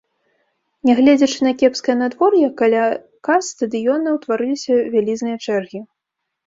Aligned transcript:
Нягледзячы 0.89 1.39
на 1.49 1.53
кепскае 1.59 1.95
надвор'е, 2.01 2.47
каля 2.63 2.85
кас 3.29 3.43
стадыёна 3.55 4.07
ўтварыліся 4.19 4.73
вялізныя 4.97 5.37
чэргі. 5.47 5.79